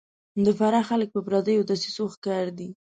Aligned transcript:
د 0.45 0.47
فراه 0.59 0.87
خلک 0.89 1.09
د 1.13 1.17
پردیو 1.27 1.67
دسیسو 1.69 2.03
ښکار 2.13 2.47
دي 2.57 2.69